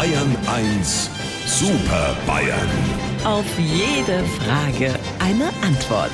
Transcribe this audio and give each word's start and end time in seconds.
Bayern 0.00 0.34
1 0.46 1.10
Super 1.44 2.16
Bayern. 2.26 2.70
Auf 3.22 3.44
jede 3.58 4.24
Frage 4.24 4.98
eine 5.18 5.48
Antwort. 5.62 6.10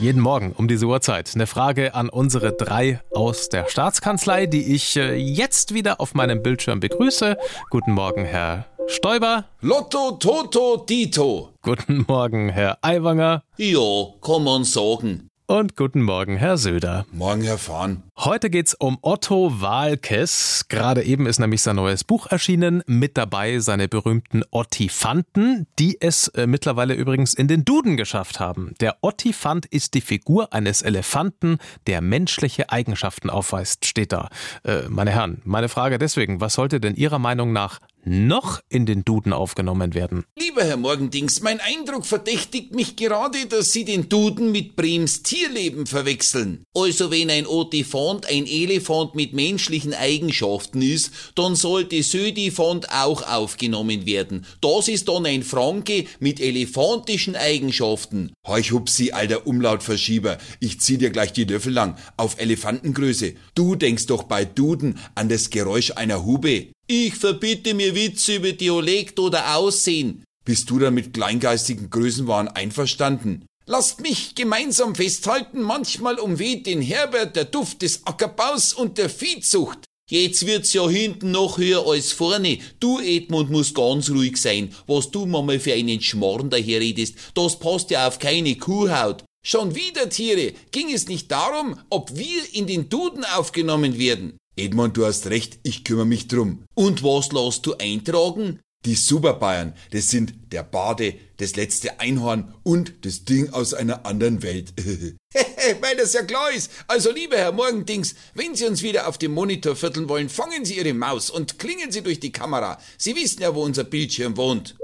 Jeden 0.00 0.20
Morgen 0.20 0.50
um 0.50 0.66
diese 0.66 0.86
Uhrzeit 0.86 1.30
eine 1.36 1.46
Frage 1.46 1.94
an 1.94 2.08
unsere 2.08 2.50
drei 2.50 3.00
aus 3.14 3.48
der 3.48 3.68
Staatskanzlei, 3.68 4.46
die 4.46 4.74
ich 4.74 4.96
äh, 4.96 5.14
jetzt 5.14 5.72
wieder 5.72 6.00
auf 6.00 6.14
meinem 6.14 6.42
Bildschirm 6.42 6.80
begrüße. 6.80 7.36
Guten 7.70 7.92
Morgen, 7.92 8.24
Herr 8.24 8.66
Stoiber. 8.88 9.44
Lotto, 9.60 10.16
Toto, 10.18 10.78
Dito. 10.78 11.50
Guten 11.62 12.04
Morgen, 12.08 12.48
Herr 12.48 12.78
Aiwanger. 12.82 13.44
Ja, 13.56 14.06
kann 14.20 14.42
man 14.42 14.64
sagen. 14.64 15.30
Und 15.46 15.76
guten 15.76 16.00
Morgen, 16.00 16.38
Herr 16.38 16.56
Söder. 16.56 17.04
Morgen, 17.12 17.42
Herr 17.42 17.58
Fahn. 17.58 18.02
Heute 18.16 18.48
geht's 18.48 18.72
um 18.72 18.96
Otto 19.02 19.60
Walkes. 19.60 20.64
Gerade 20.70 21.02
eben 21.02 21.26
ist 21.26 21.38
nämlich 21.38 21.60
sein 21.60 21.76
neues 21.76 22.02
Buch 22.02 22.26
erschienen. 22.28 22.82
Mit 22.86 23.18
dabei 23.18 23.58
seine 23.58 23.86
berühmten 23.86 24.42
Ottifanten, 24.50 25.66
die 25.78 26.00
es 26.00 26.28
äh, 26.28 26.46
mittlerweile 26.46 26.94
übrigens 26.94 27.34
in 27.34 27.46
den 27.46 27.62
Duden 27.66 27.98
geschafft 27.98 28.40
haben. 28.40 28.72
Der 28.80 28.96
Ottifant 29.02 29.66
ist 29.66 29.92
die 29.92 30.00
Figur 30.00 30.54
eines 30.54 30.80
Elefanten, 30.80 31.58
der 31.86 32.00
menschliche 32.00 32.70
Eigenschaften 32.70 33.28
aufweist, 33.28 33.84
steht 33.84 34.12
da. 34.12 34.30
Äh, 34.62 34.88
meine 34.88 35.10
Herren, 35.10 35.42
meine 35.44 35.68
Frage 35.68 35.98
deswegen, 35.98 36.40
was 36.40 36.54
sollte 36.54 36.80
denn 36.80 36.94
Ihrer 36.94 37.18
Meinung 37.18 37.52
nach 37.52 37.80
noch 38.04 38.60
in 38.68 38.86
den 38.86 39.04
Duden 39.04 39.32
aufgenommen 39.32 39.94
werden? 39.94 40.24
Lieber 40.38 40.64
Herr 40.64 40.76
Morgendings, 40.76 41.40
mein 41.40 41.60
Eindruck 41.60 42.06
verdächtigt 42.06 42.74
mich 42.74 42.96
gerade, 42.96 43.46
dass 43.46 43.72
Sie 43.72 43.84
den 43.84 44.08
Duden 44.08 44.52
mit 44.52 44.76
Brems 44.76 45.22
Tierleben 45.22 45.86
verwechseln. 45.86 46.64
Also 46.74 47.10
wenn 47.10 47.30
ein 47.30 47.46
Otifant 47.46 48.26
ein 48.26 48.46
Elefant 48.46 49.14
mit 49.14 49.32
menschlichen 49.32 49.94
Eigenschaften 49.94 50.82
ist, 50.82 51.12
dann 51.34 51.56
sollte 51.56 52.02
Södifant 52.02 52.90
auch 52.90 53.22
aufgenommen 53.22 54.06
werden. 54.06 54.46
Das 54.60 54.88
ist 54.88 55.08
dann 55.08 55.26
ein 55.26 55.42
Franke 55.42 56.04
mit 56.20 56.40
elefantischen 56.40 57.36
Eigenschaften. 57.36 58.32
Heuch 58.46 58.72
hupsi, 58.72 59.12
alter 59.12 59.46
Umlautverschieber. 59.46 60.38
Ich 60.60 60.80
zieh 60.80 60.98
dir 60.98 61.10
gleich 61.10 61.32
die 61.32 61.44
Löffel 61.44 61.72
lang. 61.72 61.96
Auf 62.16 62.38
Elefantengröße. 62.38 63.34
Du 63.54 63.74
denkst 63.74 64.06
doch 64.06 64.24
bei 64.24 64.44
Duden 64.44 64.98
an 65.14 65.28
das 65.28 65.50
Geräusch 65.50 65.92
einer 65.92 66.24
Hube. 66.24 66.73
Ich 66.86 67.14
verbitte 67.14 67.72
mir 67.72 67.94
Witze 67.94 68.36
über 68.36 68.52
Dialekt 68.52 69.18
oder 69.18 69.56
Aussehen. 69.56 70.22
Bist 70.44 70.68
du 70.68 70.78
dann 70.78 70.92
mit 70.92 71.14
kleingeistigen 71.14 71.88
Größenwahn 71.88 72.48
einverstanden? 72.48 73.46
Lasst 73.64 74.02
mich 74.02 74.34
gemeinsam 74.34 74.94
festhalten, 74.94 75.62
manchmal 75.62 76.18
umweht 76.18 76.66
den 76.66 76.82
Herbert 76.82 77.36
der 77.36 77.46
Duft 77.46 77.80
des 77.80 78.06
Ackerbaus 78.06 78.74
und 78.74 78.98
der 78.98 79.08
Viehzucht. 79.08 79.86
Jetzt 80.10 80.44
wird's 80.44 80.74
ja 80.74 80.86
hinten 80.86 81.30
noch 81.30 81.56
höher 81.56 81.86
als 81.86 82.12
vorne. 82.12 82.58
Du, 82.78 83.00
Edmund, 83.00 83.50
musst 83.50 83.74
ganz 83.74 84.10
ruhig 84.10 84.36
sein. 84.36 84.74
Was 84.86 85.10
du 85.10 85.24
Mama 85.24 85.58
für 85.58 85.72
einen 85.72 86.02
Schmarrn 86.02 86.50
daherredest, 86.50 87.16
das 87.32 87.58
passt 87.58 87.90
ja 87.90 88.06
auf 88.06 88.18
keine 88.18 88.56
Kuhhaut. 88.56 89.24
Schon 89.46 89.74
wieder, 89.74 90.10
Tiere, 90.10 90.52
ging 90.70 90.92
es 90.92 91.08
nicht 91.08 91.30
darum, 91.30 91.80
ob 91.88 92.14
wir 92.14 92.42
in 92.52 92.66
den 92.66 92.90
Duden 92.90 93.24
aufgenommen 93.24 93.98
werden. 93.98 94.36
Edmund, 94.56 94.96
du 94.96 95.04
hast 95.04 95.26
recht, 95.26 95.58
ich 95.62 95.84
kümmere 95.84 96.06
mich 96.06 96.28
drum. 96.28 96.64
Und 96.74 97.02
was 97.02 97.32
lässt 97.32 97.66
du 97.66 97.74
eintragen? 97.74 98.60
Die 98.84 98.94
Superbayern, 98.94 99.72
das 99.92 100.08
sind 100.08 100.34
der 100.52 100.62
Bade, 100.62 101.14
das 101.38 101.56
letzte 101.56 102.00
Einhorn 102.00 102.54
und 102.62 102.92
das 103.06 103.24
Ding 103.24 103.50
aus 103.50 103.72
einer 103.72 104.04
anderen 104.04 104.42
Welt. 104.42 104.74
Weil 105.80 105.96
das 105.96 106.12
ja 106.12 106.22
klar 106.22 106.52
ist. 106.52 106.70
Also, 106.86 107.10
lieber 107.10 107.36
Herr 107.36 107.52
Morgendings, 107.52 108.14
wenn 108.34 108.54
Sie 108.54 108.66
uns 108.66 108.82
wieder 108.82 109.08
auf 109.08 109.16
dem 109.16 109.32
Monitor 109.32 109.74
vierteln 109.74 110.08
wollen, 110.10 110.28
fangen 110.28 110.66
Sie 110.66 110.76
Ihre 110.76 110.92
Maus 110.92 111.30
und 111.30 111.58
klingen 111.58 111.90
Sie 111.90 112.02
durch 112.02 112.20
die 112.20 112.32
Kamera. 112.32 112.78
Sie 112.98 113.16
wissen 113.16 113.40
ja, 113.40 113.54
wo 113.54 113.62
unser 113.62 113.84
Bildschirm 113.84 114.36
wohnt. 114.36 114.76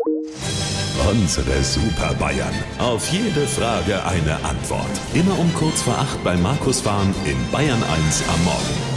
Unsere 1.11 1.63
Super 1.63 2.15
Bayern. 2.15 2.55
Auf 2.79 3.11
jede 3.13 3.47
Frage 3.47 4.03
eine 4.05 4.43
Antwort. 4.45 4.91
Immer 5.13 5.39
um 5.39 5.53
kurz 5.55 5.83
vor 5.83 5.99
acht 5.99 6.23
bei 6.25 6.37
Markus 6.37 6.81
Fahren 6.81 7.15
in 7.27 7.37
Bayern 7.53 7.83
1 7.83 8.23
am 8.29 8.45
Morgen. 8.45 8.90